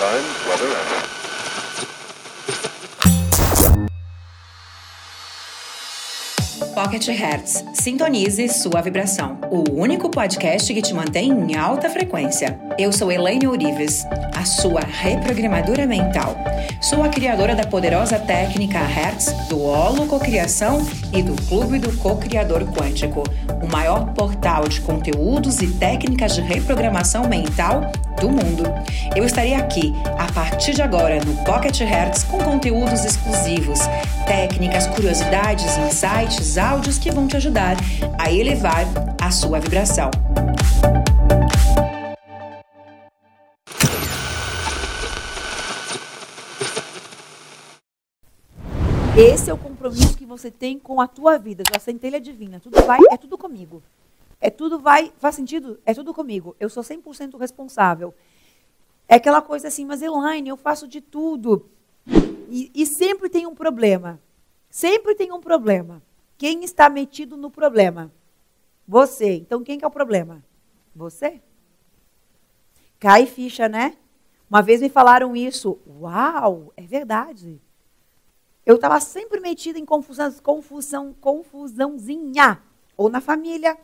[0.00, 1.10] Times, weather, and
[6.74, 7.62] Pocket Hertz.
[7.74, 9.38] Sintonize sua vibração.
[9.50, 12.58] O único podcast que te mantém em alta frequência.
[12.78, 16.36] Eu sou Elaine Ourives, a sua reprogramadora mental.
[16.80, 22.64] Sou a criadora da poderosa técnica Hertz, do Holo Cocriação e do Clube do Co-Criador
[22.72, 23.22] Quântico,
[23.62, 28.64] o maior portal de conteúdos e técnicas de reprogramação mental do mundo.
[29.14, 33.80] Eu estarei aqui a partir de agora no Pocket Hertz com conteúdos exclusivos,
[34.26, 37.76] técnicas, curiosidades, insights, áudios que vão te ajudar
[38.18, 38.86] a elevar
[39.20, 40.10] a sua vibração.
[49.22, 52.58] Esse é o compromisso que você tem com a tua vida, sua centelha divina.
[52.58, 53.82] Tudo vai, é tudo comigo.
[54.40, 55.78] É tudo vai, faz sentido?
[55.84, 56.56] É tudo comigo.
[56.58, 58.14] Eu sou 100% responsável.
[59.06, 61.68] É aquela coisa assim, mas Elaine, eu faço de tudo.
[62.48, 64.18] E, e sempre tem um problema.
[64.70, 66.02] Sempre tem um problema.
[66.38, 68.10] Quem está metido no problema?
[68.88, 69.34] Você.
[69.34, 70.42] Então quem que é o problema?
[70.96, 71.42] Você.
[72.98, 73.98] Cai ficha, né?
[74.48, 75.78] Uma vez me falaram isso.
[75.86, 77.60] Uau, é verdade.
[78.64, 82.62] Eu estava sempre metida em confusão, confusão, confusãozinha.
[82.96, 83.78] Ou na família,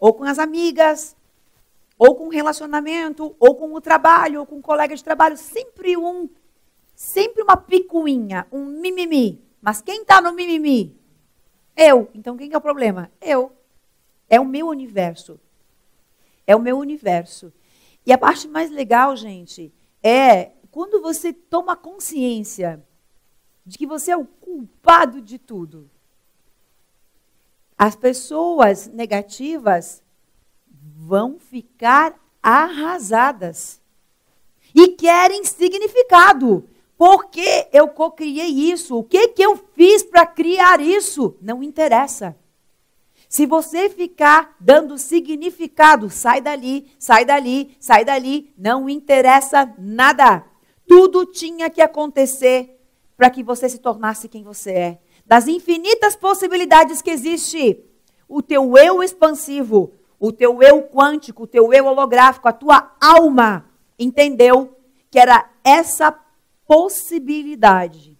[0.00, 1.14] ou com as amigas,
[1.98, 5.36] ou com o relacionamento, ou com o trabalho, ou com um colega de trabalho.
[5.36, 6.28] Sempre um,
[6.94, 9.44] sempre uma picuinha, um mimimi.
[9.60, 10.98] Mas quem está no mimimi?
[11.76, 12.10] Eu.
[12.14, 13.10] Então quem que é o problema?
[13.20, 13.52] Eu.
[14.28, 15.38] É o meu universo.
[16.46, 17.52] É o meu universo.
[18.04, 19.72] E a parte mais legal, gente,
[20.02, 22.82] é quando você toma consciência
[23.64, 25.90] de que você é o culpado de tudo.
[27.78, 30.02] As pessoas negativas
[30.96, 33.80] vão ficar arrasadas
[34.74, 36.68] e querem significado.
[36.96, 38.96] Por que eu co-criei isso?
[38.96, 41.36] O que, que eu fiz para criar isso?
[41.40, 42.36] Não interessa.
[43.28, 50.44] Se você ficar dando significado, sai dali, sai dali, sai dali, não interessa nada.
[50.86, 52.78] Tudo tinha que acontecer
[53.22, 54.98] para que você se tornasse quem você é.
[55.24, 57.80] Das infinitas possibilidades que existe,
[58.28, 63.64] o teu eu expansivo, o teu eu quântico, o teu eu holográfico, a tua alma
[63.96, 64.76] entendeu
[65.08, 66.10] que era essa
[66.66, 68.18] possibilidade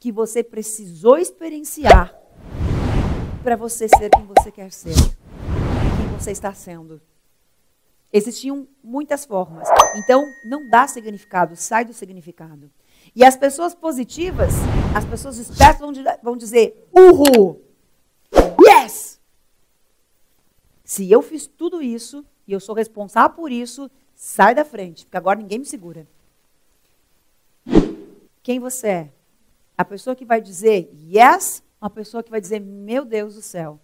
[0.00, 2.18] que você precisou experienciar
[3.42, 7.02] para você ser quem você quer ser, quem você está sendo.
[8.10, 9.68] Existiam muitas formas.
[9.94, 12.70] Então, não dá significado, sai do significado.
[13.14, 14.52] E as pessoas positivas,
[14.94, 15.92] as pessoas espertas vão,
[16.22, 17.62] vão dizer: Uhul!
[18.60, 19.20] Yes!
[20.84, 25.16] Se eu fiz tudo isso e eu sou responsável por isso, sai da frente, porque
[25.16, 26.06] agora ninguém me segura
[28.48, 29.12] quem você é.
[29.76, 33.78] A pessoa que vai dizer yes, uma pessoa que vai dizer, meu Deus do céu,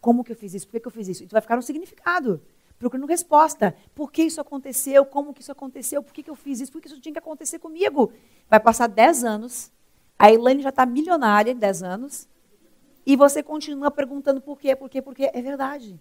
[0.00, 0.64] como que eu fiz isso?
[0.64, 1.24] Por que, que eu fiz isso?
[1.24, 2.40] E tu vai ficar no significado,
[2.78, 3.74] procurando resposta.
[3.94, 5.04] Por que isso aconteceu?
[5.04, 6.02] Como que isso aconteceu?
[6.02, 6.72] Por que, que eu fiz isso?
[6.72, 8.12] Por que isso tinha que acontecer comigo?
[8.48, 9.70] Vai passar 10 anos,
[10.18, 12.28] a Elaine já está milionária em 10 anos,
[13.04, 15.30] e você continua perguntando por quê, por quê, por quê.
[15.32, 15.98] É verdade.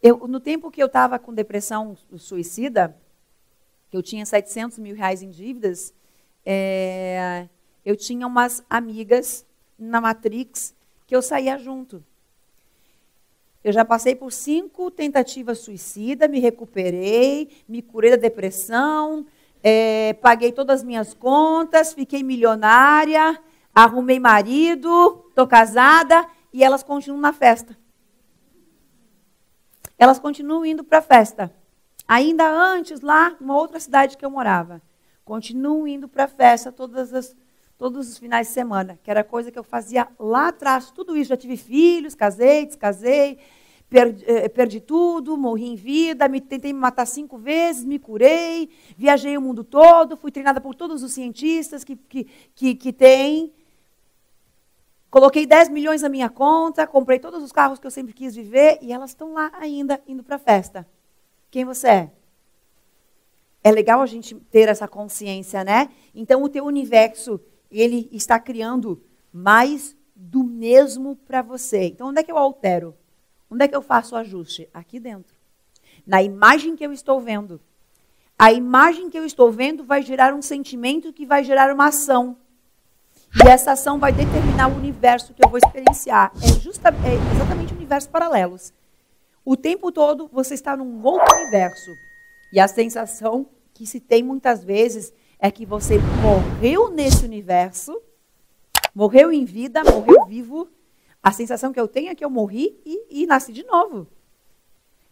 [0.00, 2.96] Eu, no tempo que eu estava com depressão suicida,
[3.90, 5.92] que eu tinha 700 mil reais em dívidas,
[6.46, 7.48] é,
[7.84, 9.44] eu tinha umas amigas
[9.76, 10.74] na Matrix
[11.06, 12.04] que eu saía junto.
[13.68, 19.26] Eu já passei por cinco tentativas suicidas, me recuperei, me curei da depressão,
[19.62, 23.38] é, paguei todas as minhas contas, fiquei milionária,
[23.74, 27.76] arrumei marido, estou casada e elas continuam na festa.
[29.98, 31.52] Elas continuam indo para a festa.
[32.08, 34.80] Ainda antes, lá, numa outra cidade que eu morava.
[35.26, 37.36] Continuo indo para a festa todas as,
[37.76, 40.90] todos os finais de semana, que era coisa que eu fazia lá atrás.
[40.90, 43.38] Tudo isso, já tive filhos, casei, descasei,
[43.88, 48.68] perdi, eh, perdi tudo, morri em vida, me, tentei me matar cinco vezes, me curei,
[48.96, 53.52] viajei o mundo todo, fui treinada por todos os cientistas que, que, que, que tem.
[55.10, 58.78] Coloquei 10 milhões na minha conta, comprei todos os carros que eu sempre quis viver
[58.82, 60.86] e elas estão lá ainda indo para a festa.
[61.50, 62.12] Quem você é?
[63.64, 65.88] É legal a gente ter essa consciência, né?
[66.14, 69.02] Então o teu universo, ele está criando
[69.32, 71.84] mais do mesmo para você.
[71.84, 72.94] Então onde é que eu altero?
[73.50, 74.68] Onde é que eu faço o ajuste?
[74.72, 75.34] Aqui dentro.
[76.06, 77.60] Na imagem que eu estou vendo.
[78.38, 82.36] A imagem que eu estou vendo vai gerar um sentimento que vai gerar uma ação.
[83.44, 86.32] E essa ação vai determinar o universo que eu vou experienciar.
[86.42, 88.72] É, justa, é exatamente universos paralelos.
[89.44, 91.90] O tempo todo você está num outro universo.
[92.52, 98.00] E a sensação que se tem muitas vezes é que você morreu nesse universo,
[98.94, 100.68] morreu em vida, morreu vivo.
[101.22, 104.06] A sensação que eu tenho é que eu morri e, e nasci de novo.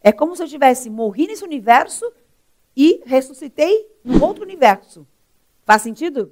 [0.01, 2.11] É como se eu tivesse morrido nesse universo
[2.75, 5.05] e ressuscitei no outro universo.
[5.65, 6.31] Faz sentido?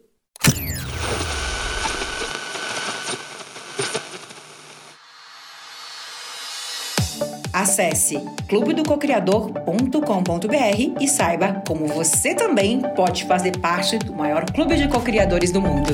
[7.51, 8.18] Acesse
[8.50, 15.62] clubedococriador.com.br e saiba como você também pode fazer parte do maior clube de cocriadores do
[15.62, 15.89] mundo.